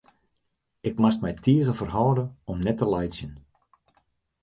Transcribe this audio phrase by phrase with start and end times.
[0.89, 3.33] Ik moast my tige ferhâlde om net te laitsjen.